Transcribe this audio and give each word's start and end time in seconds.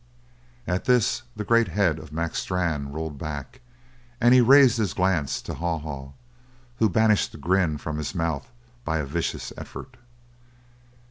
At 0.65 0.85
this 0.85 1.21
the 1.35 1.43
great 1.43 1.67
head 1.67 1.99
of 1.99 2.11
Mac 2.11 2.33
Strann 2.33 2.91
rolled 2.91 3.19
back 3.19 3.61
and 4.19 4.33
he 4.33 4.41
raised 4.41 4.77
his 4.77 4.95
glance 4.95 5.43
to 5.43 5.53
Haw 5.53 5.77
Haw, 5.77 6.13
who 6.79 6.89
banished 6.89 7.33
the 7.33 7.37
grin 7.37 7.77
from 7.77 7.99
his 7.99 8.15
mouth 8.15 8.51
by 8.83 8.97
a 8.97 9.05
vicious 9.05 9.53
effort. 9.59 9.97